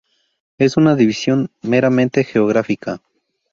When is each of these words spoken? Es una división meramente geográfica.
Es 0.57 0.77
una 0.77 0.95
división 0.95 1.51
meramente 1.61 2.23
geográfica. 2.23 2.99